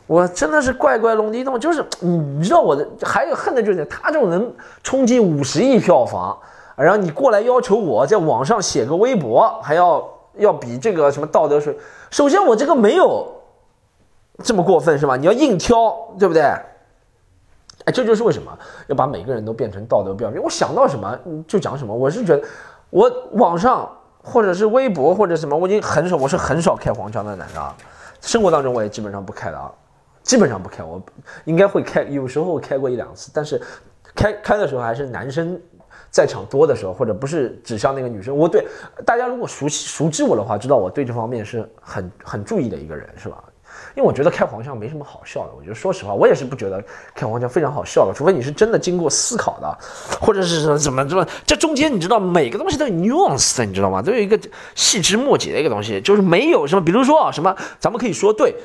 [0.05, 4.53] 我真的是怪怪龙地洞，就是你知道我的还有恨的就是他这种能
[4.83, 6.37] 冲击五十亿票房，
[6.75, 10.05] 然后你过来要求我在网上写个微博，还要
[10.35, 11.73] 要比这个什么道德水，
[12.09, 13.25] 首先我这个没有
[14.43, 15.15] 这么过分是吧？
[15.15, 16.43] 你要硬挑，对不对？
[17.85, 20.41] 哎，这就是为什么要把每个人都变成道德标准。
[20.41, 21.17] 我想到什么
[21.47, 21.93] 就讲什么。
[21.93, 22.43] 我是觉得，
[22.89, 23.89] 我网上
[24.23, 27.75] 或者是微博或者什么，我已经很少，我是很少开黄腔的男的。
[28.21, 29.71] 生活当中我也基本上不开的啊，
[30.21, 30.83] 基本上不开。
[30.83, 31.01] 我
[31.45, 33.59] 应该会开，有时候开过一两次，但是
[34.13, 35.59] 开开的时候还是男生
[36.11, 38.37] 在场多的时候，或者不是指向那个女生。
[38.37, 38.67] 我对
[39.03, 43.43] 大家如果熟悉熟知我的话，知道我对这方面是很很注意的一个人，是吧？
[43.95, 49.77] 因为我觉得开黄腔没什么好笑的，我觉得说实话，我也是不觉得开黄腔非常好笑的，除非你是真的经过思考的，
[50.19, 54.01] 或者是怎么怎么，这中间你知道每个东西都有 nuance，你知道吗？
[54.01, 54.39] 都有一个
[54.75, 58.55] 细枝末节的一个东西，就是没有什么，比如说啊，什么咱们可以说对，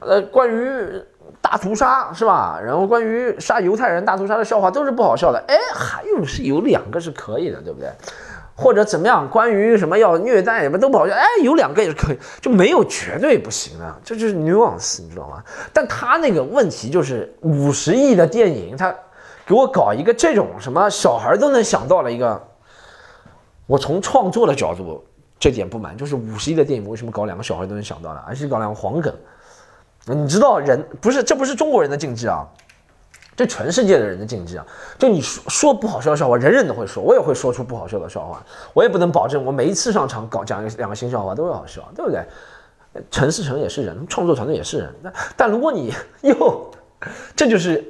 [0.00, 1.02] 呃，关于
[1.40, 2.60] 大屠杀是吧？
[2.64, 7.88] 然后关于杀犹太人大屠杀的笑话都是不好笑的，哎，还有是有两个是可以的，对不对？
[8.54, 9.28] 或者怎么样？
[9.28, 15.42] 关于什么要虐待什么都不好笑，哎，有两个也是可以，就没有绝对不行的，这就是 nuance，你知道吗？
[15.72, 18.94] 但他那个问题就是五十亿的电影，他
[19.46, 22.40] 给我搞一个这种什么小孩都能想到了一个，
[23.66, 25.04] 我从创作的角度
[25.38, 29.12] 这点不满，就是五十亿的电影为什么搞两个小孩都能想到的，而且搞两个黄梗？
[30.06, 32.46] 你知道人不是这不是中国人的禁忌啊。
[33.34, 34.66] 这全世界的人的禁忌啊！
[34.98, 42.22] 就你说说不好笑的笑话，人人都会说，我也会说出不好笑的笑话，我也不能保证我每一次上场搞讲一两个新笑话都会好笑，对不对？
[43.10, 45.92] 陈思诚也是人，创作团队也是人，但但如果你
[46.22, 46.70] 又。
[47.34, 47.84] 这就是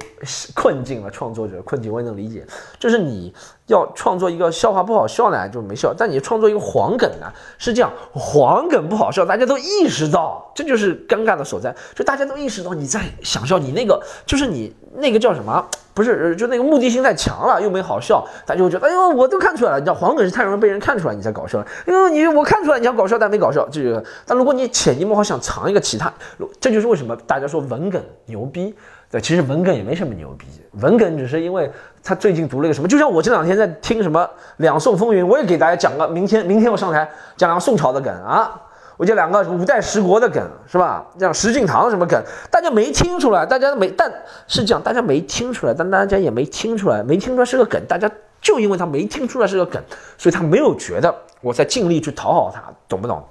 [0.55, 2.43] 困境了，创作者困境我也能理解。
[2.79, 3.31] 就是你
[3.73, 11.75] 要创作一个笑话不好笑呢，就没笑；但你创作一个黄梗呢，是这样，黄梗不好笑，大家都意识到，这就是尴尬的所在。
[11.93, 15.65] 就大家都意识到你在想笑，你那个就是你那个叫什么？
[15.95, 19.79] 不是，就那个目的性太强了，又没好笑，大家就会觉得，哎呦，我都看出来了。
[19.79, 21.67] 你知道黄梗是太容易被人看出来你在搞笑了。
[21.85, 24.03] 哎呦，你我看出来你要搞笑，但没搞笑，这个。
[24.25, 26.11] 但如果你潜移默化想藏一个其他，
[26.59, 28.73] 这就是为什么大家说文梗牛逼。
[29.13, 30.47] 对，其实文梗也没什么牛逼，
[30.81, 31.71] 文梗只是因为
[32.03, 34.19] 他最近读了一个什么，就像我这两天在听什么
[34.57, 38.59] 《两宋风云》，我也给大家讲个，明天明天我上台讲两个宋朝的梗啊，
[38.97, 41.05] 我讲两个五代十国的梗是吧？
[41.19, 44.11] 讲石敬瑭什么梗，大家没听出来，大家没，但
[44.47, 48.09] 是讲大家没听出来，但大家也没听出来，没听出来是个梗，大家
[48.41, 49.79] 就因为他没听出来是个梗，
[50.17, 53.23] 所以他没有觉得我在尽力去讨好他，懂不懂？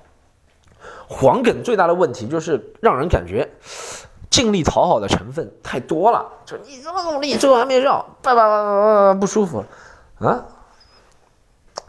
[1.08, 3.50] 黄梗最大的问题就是让人感觉。
[4.32, 9.62] 尽力讨好的成分太多了，就你这么努力，最后还没上，叭叭叭叭叭不舒服，
[10.20, 10.42] 啊，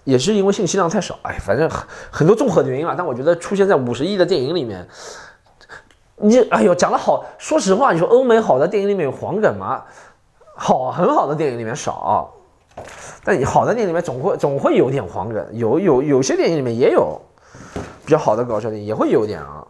[0.03, 2.95] 也是因为信息量太少，哎，反正很很多综合的原因了。
[2.97, 4.86] 但我觉得出现在五十亿的电影里面，
[6.17, 9.82] 你哎呦讲的好，说实话，你说欧美好的电影里面有黄梗吗？
[10.53, 12.29] 好，很好的电影里面少，
[13.23, 17.21] 但好的电影里面总会总会有点黄梗，有有有些电影里面也有
[18.06, 19.65] 比较好的搞笑电影也会有点啊，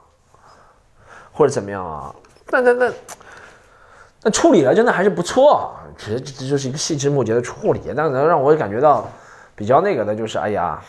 [1.31, 2.11] 或者怎么样啊？
[2.49, 2.91] 那那那
[4.21, 9.09] 那处理了真的还是不错，其实这就是一个细枝末节的处理，但能让我感觉到
[9.55, 10.79] 比较那个的就是，哎呀，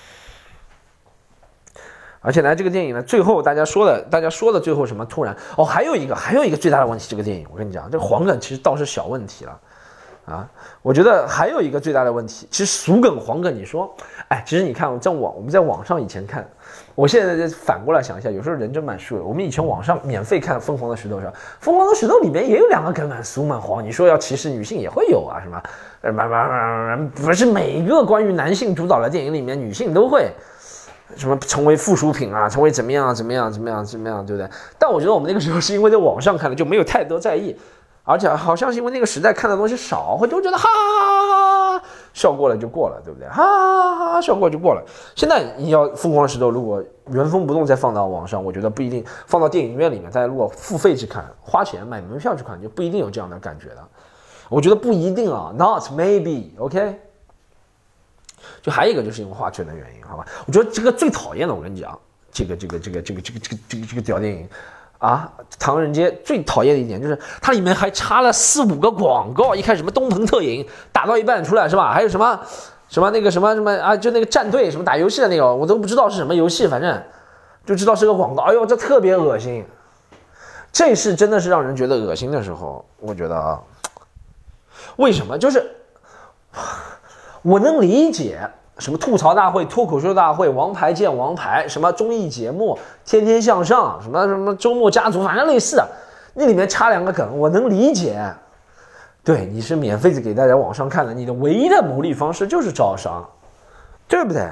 [2.20, 9.60] 而且呢，这个电影呢，最后大家说的，大家说的最后什么突然哦，还有一个还有一个最大的问题，这个电影我跟你讲，这个黄梗其实倒是小问题了
[10.26, 10.48] 啊，
[10.82, 13.94] 我觉得还有一个最大的问题，其实俗梗黄梗，你说，
[14.28, 16.48] 哎，其实你看在网我们在网上以前看。
[16.94, 19.20] 我现在反过来想一下，有时候人真蛮虚伪。
[19.20, 23.84] 我们以前网上免费看《疯狂的石头》是吧，《疯狂的石头》里面也有两个梗蛮俗蛮黄。
[23.84, 25.62] 你说要歧视女性也会有啊，是吧？
[27.14, 30.30] 不是每一个关于男性主导的电影里面，女性都会
[31.16, 34.48] 什么成为附属品啊，成为怎么样怎么样怎么样怎么样，对不对？
[34.78, 37.56] 但我觉得我们那个时候是因为在网上看的，就没有太多在意。
[38.06, 41.53] 而且好像是因为那个时代看的东西少，会就觉得哈哈哈
[42.14, 43.28] 笑过了就过了，对不对？
[43.28, 44.82] 哈哈哈哈笑过就过了。
[45.14, 53.86] 现在你要疯狂石头，如果原封不动再放到网上，我觉得不一定放到电影院里面，大家如果付费去看，花钱买门票去看，就不一定有这样的感觉了。
[54.48, 57.00] 我觉得不一定啊，not maybe，OK。
[58.62, 60.24] 就还有一个就是因为画圈的原因，好吧？
[60.46, 61.98] 我觉得这个最讨厌的，我跟你讲，
[62.30, 64.48] 这个这个这个这个这个这个这个这个屌电影
[65.04, 71.92] 啊，《唐人街》最讨厌的一点就是它里面还插了四五个广告，一开始什么东鹏特饮，打到一半出来是吧？
[71.92, 72.40] 还有什么
[72.88, 77.02] 什么那个什么什么啊，就那个战队什么打游戏的那个，我都不知道是什么游戏，反正
[77.66, 78.44] 就知道是个广告。
[78.44, 79.62] 哎呦，这特别恶心，
[80.72, 83.60] 这是真的是让人觉得恶心的时候，我觉得啊，
[84.96, 85.36] 为什么？
[85.36, 85.70] 就是
[87.42, 88.40] 我能理解。
[88.78, 95.88] 什么吐槽大会、脱口秀大会、王牌见王牌，什么综艺节目、天天向上，什么什么周末家族，反正类似的，
[96.34, 98.20] 那里面插两个梗，我能理解。
[99.22, 103.24] 对，你是免费的给大家网上看的，你的唯一的牟利方式就是招商，
[104.08, 104.48] 对不对？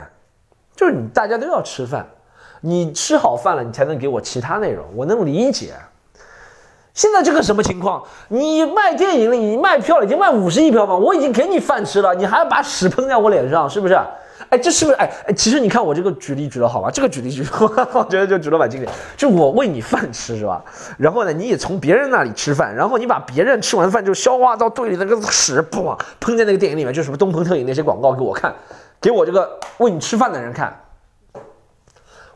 [0.75, 2.07] 就是你大家都要吃饭，
[2.61, 5.75] 你吃好饭了，你才能给我其他内容，我能理解。
[6.95, 8.03] 现在这个什么情况？
[8.29, 13.99] 你卖电影了，你卖票了已经卖五十亿票房，我已经给你饭吃了，你还要把屎喷在我脸上，是不是？
[14.51, 14.97] 哎，这是不是？
[14.99, 16.91] 哎哎，其实你看我这个举例举的好吧？
[16.91, 17.43] 这个举例举，
[17.93, 18.93] 我觉得就举得蛮经典。
[19.17, 20.63] 就我喂你饭吃是吧？
[20.99, 28.53] 然后呢，你也从别人那里吃饭，然后你把别人吃完饭就消化到肚里那个屎，噗，喷在那个电影里面，就什么东鹏特饮那些广告给我看，
[29.01, 30.77] 给我这个喂你吃饭的人看。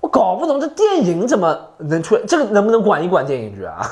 [0.06, 3.82] 我搞不懂这电影怎么能出这个能不能管一管电影局啊？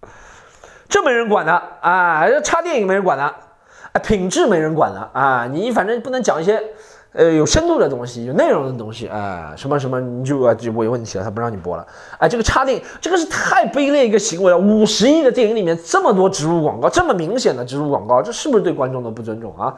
[0.86, 6.62] 这没人管的啊，这插电影没人管的，啊，品质没人管的啊，你反正不能讲一些
[7.12, 11.86] 呃有深度的东西、有内容的东西啊，什么什么你就就我有问题了，他不让你播了。
[12.18, 19.74] 哎，这个插电影这个是太卑劣一个行为了，五十亿的电影里面这么多植入广告，这么明显的植入广告，这是不是对观众的不尊重啊？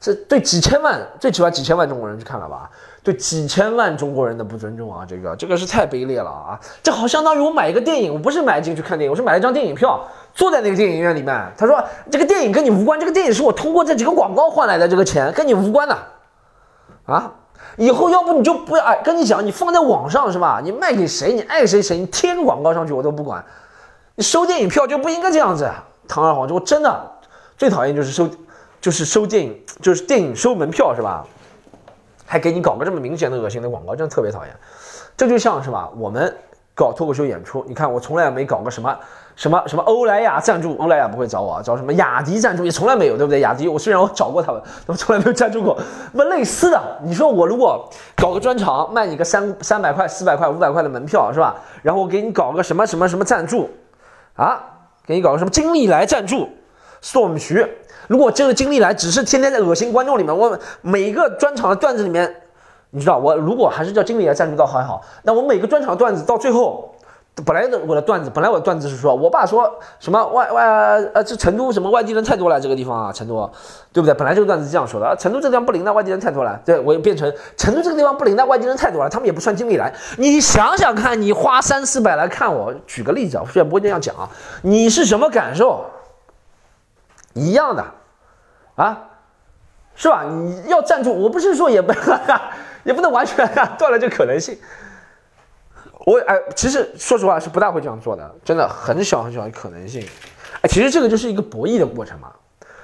[0.00, 2.70] 这对几千万，最起码几千万中国人去看了吧？
[3.02, 5.06] 对几千万中国人的不尊重啊！
[5.08, 6.60] 这个这个是太卑劣了啊！
[6.82, 9.98] 这好相当于我买一个电影，我不是买进去看电影，我是买了一张电影票，
[10.34, 11.52] 坐在那个电影院里面。
[11.56, 15.96] 他说这个电影跟你无关，这个电影是我通过这几个广告换来的，这个钱跟你无关的
[17.06, 17.32] 啊！
[17.78, 20.60] 以后要不你就不要哎，跟你讲，你放在网上是吧？
[20.62, 23.42] 你卖给谁，你爱谁谁，你贴个广告上去我都不管。
[24.16, 25.70] 你收电影票就不应该这样子。
[26.06, 27.10] 堂而皇之，我真的
[27.56, 28.28] 最讨厌就是收。
[28.80, 31.22] 就是收电影，就是电影收门票是吧？
[32.30, 34.54] 还给你搞个这么明显的恶心的广告，真的特别讨厌。
[35.16, 36.32] 这就像是吧，我们
[36.76, 38.96] 搞脱口秀演出，你看我从来没搞过什么
[39.34, 43.40] 什么什么欧莱雅赞助，欧莱雅不会找我啊，找什么雅迪赞助也从来没有，对不对？
[43.40, 45.76] 雅迪我虽然我找过他们，他们从来没有赞助过。
[46.12, 51.56] 那类似的，你说我如果搞个专场，卖你个三三百块、四百块、五百块的门票是吧？
[51.82, 53.68] 然后我给你搞个什么什么什么赞助
[54.36, 54.62] 啊？
[55.04, 56.48] 给你搞个什么金利来赞助，
[57.00, 57.66] 送我们徐。
[58.10, 62.42] 如果这个经历来只是天天在恶心观众里面，我每一个专场的段子里面，
[62.90, 66.92] 你知道我如果还是叫经理来赞助倒还好，那我每个专场段子到最后，
[67.46, 70.64] 本来的我的段子，本来我的段子是说我爸说什么外外
[71.14, 73.48] 呃这成都什么外地人太多了这个地方啊成都，
[73.92, 74.12] 对不对？
[74.14, 79.94] 本来这个段子是这样说的，成都这个地方不灵的外地人太多了，对我又变成成都这个地方不灵的外地人太多了，他们也不算经理来。
[80.18, 84.28] 你想想看，你花三四百来看我，举个例子啊，虽然不会这样讲啊，
[84.62, 85.84] 你是什么感受？
[87.34, 87.84] 一样的。
[88.80, 88.98] 啊，
[89.94, 90.24] 是吧？
[90.24, 91.92] 你要赞助，我不是说也不
[92.82, 93.46] 也不能完全
[93.78, 94.58] 断了这可能性。
[96.06, 100.02] 我哎，其实说实话是不大会这样做的，真的很小很小的可能性。
[100.62, 102.32] 哎，其实这个就是一个博弈的过程嘛。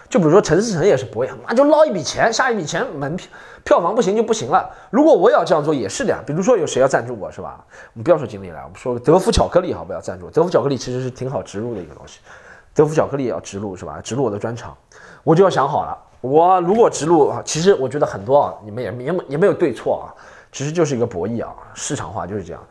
[0.08, 3.26] 就比如说陈思诚也是博弈，那就捞一笔钱，下一笔钱门票
[3.64, 4.70] 票房不行就不行了。
[4.90, 6.22] 如果我也要这样做也是的呀。
[6.26, 7.64] 比如说有谁要赞助我是吧？
[7.94, 10.30] 我们不要说经理了，我们说德芙巧克力好不要赞助。
[10.30, 12.20] 德芙巧克力其实是挺好植入的一个东西，
[12.74, 13.98] 德芙巧克力也要植入是吧？
[14.04, 14.76] 植入我的专场。
[15.26, 20.14] 我就要想好了，我如果植入啊，其实我觉得很多啊，你们也也也没有对错啊，
[20.52, 22.62] 其实就是一个博弈啊，市场化就是这样，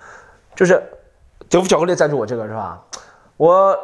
[0.56, 0.82] 就是
[1.50, 2.82] 德芙巧克力赞助我这个是吧？
[3.36, 3.78] 我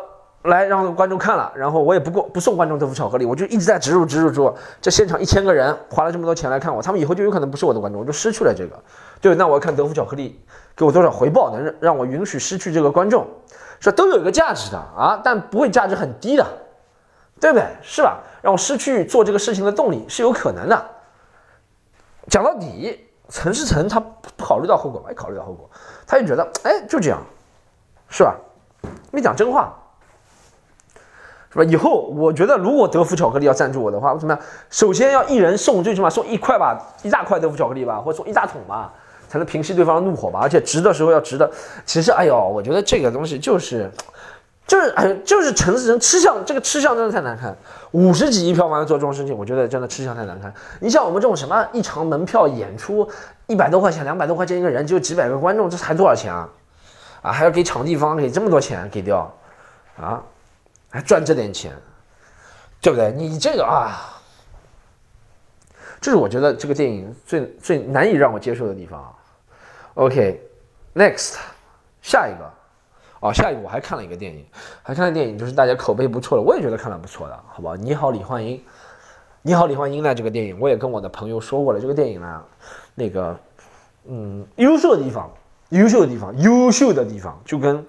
[0.44, 8.80] 来让观众看了，然后我也不过不送观众德芙巧克力，我就一直在植入植入植入，这现场一千个人花了这么多钱来看我，他们以后就有可能不是我的观众，我就失去了这个，
[9.20, 10.42] 对，那我要看德芙巧克力
[10.78, 13.28] 给我多少回报，能让让我允许失去这个观众，
[13.82, 16.48] 是都有一个价值的啊，但不会价值很低的。
[17.42, 17.68] 对不对？
[17.82, 18.20] 是吧？
[18.44, 20.86] 让我失去做这个事情的动力是有可能的。
[22.30, 25.68] 讲到底，陈思诚他不考虑到后果，没考虑到后果，
[26.06, 27.20] 他就觉得，哎，就这样，
[28.10, 28.36] 是吧？
[29.12, 29.76] 没讲真话，
[31.52, 31.64] 是吧？
[31.64, 34.44] 以后我觉得，如果德芙巧克力要赞助我的话，我怎么样？
[34.70, 38.94] 首先要一人送，最起码送一块吧，一大块德芙巧克力吧，或者送一大桶吧，
[39.28, 40.40] 才能平息对方的怒火吧。
[40.42, 41.52] 而且值的时候要值的。
[41.86, 43.92] 其实，哎呦，我觉得这个东西就是。
[44.72, 47.54] 就是哎，就是陈思诚吃相，这个吃相真的太难看。
[47.92, 50.54] 五十几亿票房做这种事情，我觉得真的吃相太难看。
[50.80, 53.06] 你像我们这种什么一场门票演出
[53.48, 56.48] 一百多块钱、两百多块钱一个人，就几百个观众，这才多少钱啊？
[57.22, 59.30] 啊，还要给场地方给这么多钱给掉，
[59.98, 60.24] 啊，
[60.90, 61.74] 还赚这点钱，
[62.80, 63.12] 对不对？
[63.12, 64.22] 你这个啊，
[66.00, 69.14] 这是我觉得这个电影最最难以让我接受的地方。
[69.96, 71.36] OK，next，、
[72.02, 72.50] 下一个，
[73.22, 74.44] 哦，下一个我还看了一个电影，
[74.82, 77.76] 还看了电影，就是大家口碑不错的，我也觉得看了不错的，好不好？
[77.76, 78.60] 你好，李焕英，
[79.44, 80.14] 你好，李焕英呢？
[80.16, 82.44] 这个电影我也跟我的朋友说过了，这个电影呢，
[82.96, 83.38] 那个，
[84.08, 85.30] 嗯，优秀的地方，
[85.70, 87.86] 优秀的地方，优秀的地方，就跟，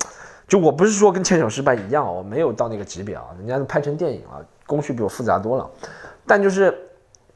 [0.47, 5.71] 就我不是说跟牵手失败一样，我没有到那个级别啊，人家拍成电影了，工序比我复杂多了，
[6.27, 6.79] 但就是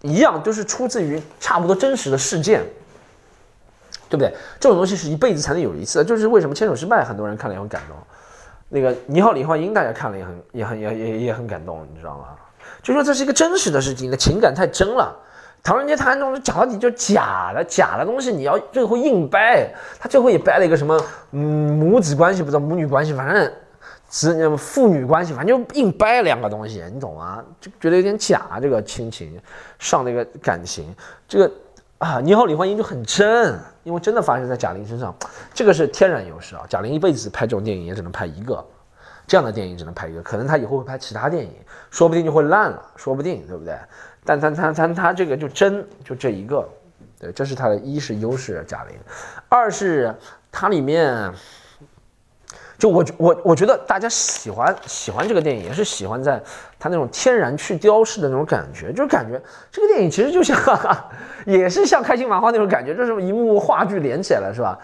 [0.02, 2.62] 一样，都是出自于差不多真实的事件。
[4.08, 4.32] 对不对？
[4.60, 7.96] 这种东西是一辈子才能有一次，就是为什么牵手失败很多人看了也很感动。
[8.68, 12.24] 那个你好，李焕英，大家看了也很也很也也也很感动，你知道吗？
[12.82, 15.14] 就说这是一个真实的事情，那情感太真了。
[15.62, 21.00] 唐人街探案中讲到底就假的，假的东西你要最后硬掰，他最后也掰了一个什么
[21.32, 23.52] 嗯母子关系，不知道母女关系，反正
[24.08, 27.44] 子父女关系，反正就硬掰两个东西，你懂吗？
[27.60, 29.40] 就觉得有点假，这个亲情
[29.78, 30.94] 上那个感情，
[31.28, 31.50] 这个。
[31.98, 35.16] 啊，你好，李焕英就很真，因为真的发生在贾玲身上，
[35.54, 36.62] 这个是天然优势啊。
[36.68, 38.62] 贾玲一辈子拍这种电影也只能拍一个，
[39.26, 41.54] 这样的电影只能拍一个，可能她以后会拍其他电影，
[41.90, 43.74] 说不定就会烂了，说不定，对不对？
[44.26, 46.68] 但她她她她这个就真就这一个，
[47.18, 48.94] 对，这是她的一是优势，贾玲，
[49.48, 50.14] 二是
[50.52, 51.32] 它里面。
[52.78, 56.40] 就我我我觉得大家喜欢喜欢这个电影，也是喜欢在
[56.78, 59.40] 它那种天然去雕饰的那种感觉，就是感觉
[59.72, 60.56] 这个电影其实就像，
[61.46, 64.78] 也是像开心麻花那种感觉，就是一幕幕话剧连起来了，是吧？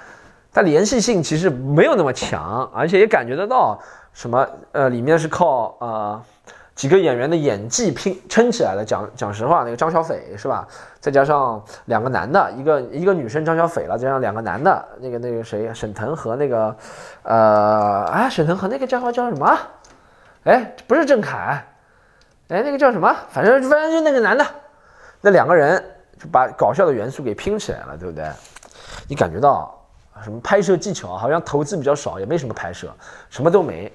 [0.52, 3.78] 它联系性其实没有那么强，而且也感觉得到
[4.12, 6.22] 什么呃，里面是靠啊。
[6.74, 8.84] 几个演员的演技拼撑起来了。
[8.84, 10.66] 讲讲实话，那个张小斐是吧？
[11.00, 16.76] 再加上两个男的，一个一个女生张小斐了，加上两个男的，那个那个谁，沈腾和那个，
[17.22, 19.58] 呃，啊，沈腾和那个叫叫什么？
[20.44, 21.62] 哎，不是郑恺，
[22.48, 23.14] 哎，那个叫什么？
[23.30, 24.44] 反正反正就那个男的，
[25.20, 25.82] 那两个人
[26.18, 28.24] 就把搞笑的元素给拼起来了，对不对？
[29.08, 29.78] 你感觉到
[30.22, 32.92] 什么拍摄技巧好像投资比较少，也没什么拍摄，
[33.28, 33.92] 什么都没。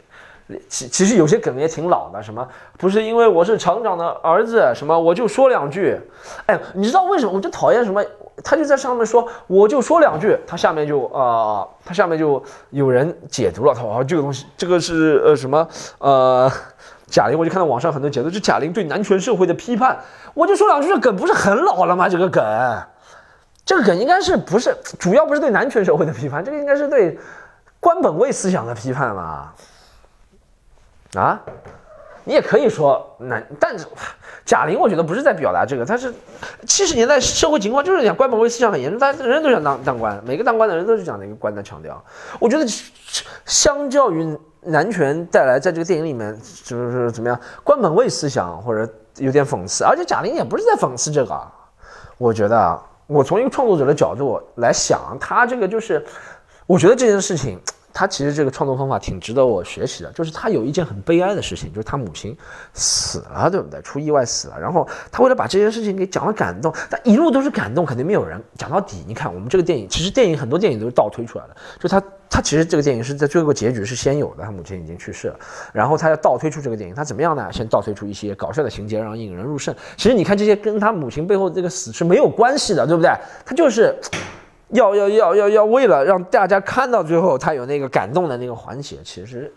[0.69, 5.99] 其其实有些梗也挺老的，什么不是因为我是厂长的儿子，什么我就说两句，
[6.45, 8.03] 哎，你知道为什么我就讨厌什么？
[8.43, 15.67] 他就在上面说我就说两句，他下面就啊，他下面就有人解读了，他说这个东西这个是呃什么
[15.97, 16.49] 呃
[17.07, 19.97] 贾玲，我就看到网上很多解读，就贾玲对男权社会的批判，
[20.33, 22.07] 我就说两句，这梗不是很老了吗？
[22.07, 22.43] 这个梗，
[23.65, 27.17] 这个梗应该是不是主要不是对男权社会的批判，这个应该是对
[27.79, 29.51] 官本位思想的批判嘛？
[31.13, 31.41] 啊，
[32.25, 33.85] 你也可以说男，但是
[34.45, 36.13] 贾玲我觉得不是在表达这个，他是
[36.65, 42.03] 七十年代社会情况就是讲官本位思想很严重，大家人人都想当当官，每个当官的人都是讲那个官的强调。
[42.39, 42.65] 我觉得
[43.45, 51.41] 相较于男权带来在这个电影里面就是怎么样官本位思想或者有点讽刺，而且贾玲也不是在讽刺这个，
[52.17, 56.05] 我觉得啊我从一个创作者的角度来想，他这个就是
[56.65, 57.57] 我觉得这件事情。
[57.97, 62.37] 他其实这个创作方法挺值得我学习的，就是他有一件很悲哀的事情，就是他母亲
[62.71, 63.81] 死了，对不对？
[63.81, 69.03] 出意外死了，然后他为了把这件事情给讲了感动，但一路都是感动，肯定没有人讲到底。
[69.07, 75.39] 你看我们这个电影，其实电影很多电影都是倒推出来的，就他他其实这个电影是在最后结局是先有的，他母亲已经去世了，
[75.73, 77.51] 然后他要倒推出这个电影，他怎么样呢？
[77.51, 79.73] 先倒推出一些搞笑的情节，让引人入胜。
[79.95, 83.11] 其实你看这些跟他母亲背后这个死是没有关系的，对不对？
[83.43, 83.95] 他就是。
[84.69, 89.53] 要要要要要，为了让大家看到最后他有那个感动的那个环节，其实，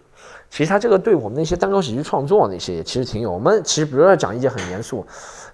[0.48, 3.30] 其实他这个对我们那些单口喜剧创作那些也其实挺有。
[3.30, 5.04] 我们其实比如说讲一件很严肃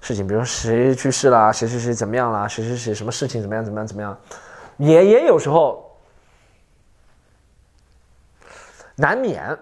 [0.00, 4.18] 事情，比如谁去世了，谁谁谁怎么样了，谁谁谁什么事情怎么样怎么样怎么样，
[4.76, 5.96] 也也有时候
[8.96, 9.56] 难免，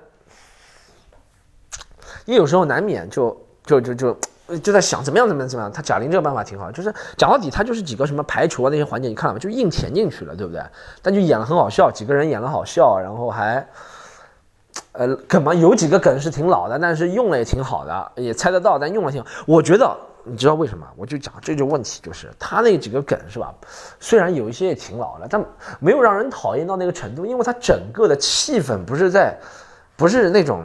[2.25, 4.19] 也有时候难免就就就就。
[4.63, 9.39] 就在想怎么样怎么样怎么样，他贾玲这个办法挺好，就是讲到底他就是几个什么排除啊那些环节，你看了吗？
[9.39, 10.63] 就硬填进去了，对不对？
[11.01, 13.67] 但就演了很好笑，几个人演了好笑，然后还，
[14.93, 19.27] 呃，梗嘛有几个梗是挺老的，但是用了也挺好的，也猜得到，但用了挺好。
[19.47, 20.87] 我觉得你知道为什么？
[20.95, 23.55] 我就讲这就问题，就是他那几个梗是吧？
[23.99, 25.43] 虽然有一些也挺老的，但
[25.81, 29.35] 没有让人讨厌到那个程度，因为他整个的气氛不是在，
[29.97, 30.63] 不是那种。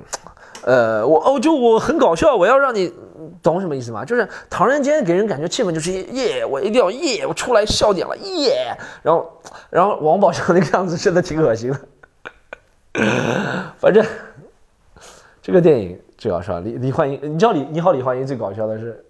[0.63, 2.91] 呃，我哦，就我很搞笑，我要让你
[3.41, 4.03] 懂什么意思吗？
[4.03, 9.31] 就是唐人街给人感觉气氛就是耶，我一定要耶，我出来笑点了耶，然后
[9.69, 11.79] 然后王宝强那个样子真的挺恶心的，
[13.79, 14.05] 反正
[15.41, 19.03] 这个电影最搞笑，李李焕英，你知道李你好李焕英最搞笑的是，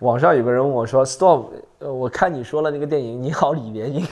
[0.00, 1.44] 网上有个人问我说，Storm，
[1.78, 4.04] 我看你说了那个电影你好李莲英，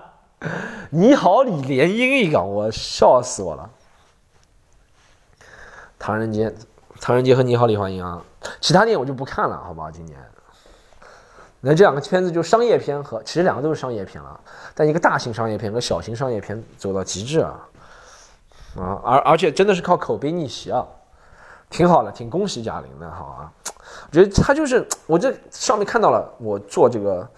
[0.90, 3.68] 你好李莲英一个，我笑死我了。
[6.02, 6.52] 唐人街，
[7.00, 8.20] 唐人街和你好，李焕英啊，
[8.60, 9.88] 其他电影我就不看了，好不好？
[9.88, 10.18] 今年，
[11.60, 14.40] 那这两个片子就商业片和其实两个都是商业片了，
[14.74, 17.68] 但一个大型商业片和小型商业片走到极致啊，
[18.76, 20.84] 啊，而而且真的是靠口碑逆袭啊，
[21.70, 23.52] 挺好的，挺恭喜贾玲的，好啊。
[24.10, 27.30] 我觉得他就是我这上面看到了我做这个，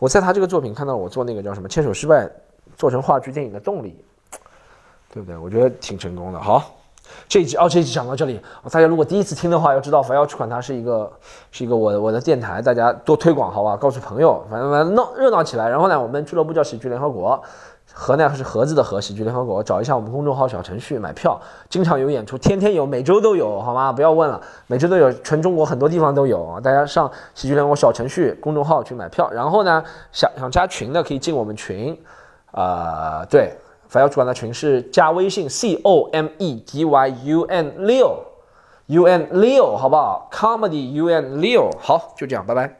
[0.00, 2.24] 我在他这个作品看到了我做那个叫什么《牵手失败》
[2.76, 4.04] 做成话剧电影的动力，
[5.14, 5.36] 对不对？
[5.36, 6.40] 我觉得挺成功的。
[6.40, 6.74] 好。
[7.28, 8.40] 这一集哦，这一集讲到这里。
[8.70, 11.10] 大家如果第一次听的话，要知道凡要去管它是一个
[11.50, 15.68] 是一个我我的电台，大家多推广好吧，告诉朋友，反正反正闹热闹起来。
[15.68, 17.42] 然后呢，我们俱乐部叫喜剧联合国，
[17.92, 23.92] 和呢是盒子的和喜剧联合国，找一下我们公众号小程序买票，经常有演出，天天有，每周都有，好吗？
[23.92, 26.60] 不要问了，每周都有，全中国很多地方都有。
[26.62, 29.82] 大家上喜剧联合国小程序公众号去买票，然后呢，
[30.12, 31.98] 想想加群的可以进我们群，
[32.52, 33.56] 啊，对。
[33.88, 38.16] 反要主管的群是加微信 c o m e d y u n 六
[38.86, 42.77] u n 六，好不好？comedy u n 六，好，就这样，拜拜。